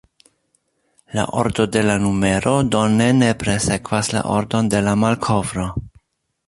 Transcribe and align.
La 1.19 1.25
ordo 1.41 1.65
de 1.75 1.83
la 1.89 1.97
numero 2.05 2.55
do 2.77 2.81
ne 2.97 3.11
nepre 3.19 3.59
sekvas 3.69 4.11
la 4.17 4.27
ordon 4.39 4.75
de 4.75 4.85
la 4.89 5.01
malkovro. 5.05 5.71